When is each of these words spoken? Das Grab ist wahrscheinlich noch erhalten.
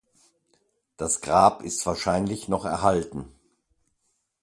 Das 0.97 1.21
Grab 1.21 1.61
ist 1.61 1.85
wahrscheinlich 1.85 2.47
noch 2.47 2.65
erhalten. 2.65 3.31